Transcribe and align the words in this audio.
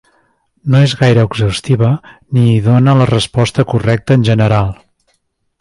No 0.75 0.79
és 0.85 0.95
gaire 1.01 1.25
exhaustiva 1.27 1.91
ni 2.37 2.47
hi 2.53 2.57
dóna 2.71 2.97
la 3.03 3.09
resposta 3.13 3.67
correcta 3.75 4.21
en 4.21 4.29
general. 4.31 4.77